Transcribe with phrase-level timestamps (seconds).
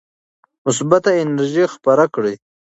[0.65, 2.35] مثبته انرژي خپره کړئ.